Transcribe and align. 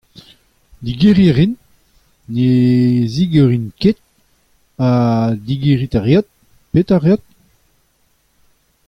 Digeriñ 0.81 1.29
a 1.31 1.35
rin, 1.37 1.53
ne 2.33 2.49
zigorin 3.13 3.67
ket, 3.81 3.97
ha 4.79 4.89
digeriñ 5.45 5.91
a 5.99 6.01
reot, 6.01 6.27
petra 6.73 6.95
a 6.99 7.01
reot. 7.03 7.21